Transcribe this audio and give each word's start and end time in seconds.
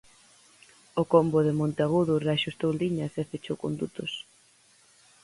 O 1.01 1.03
combo 1.13 1.37
de 1.45 1.53
Monteagudo 1.59 2.23
reaxustou 2.25 2.71
liñas 2.81 3.13
e 3.21 3.23
fechou 3.31 3.57
condutos. 3.63 4.11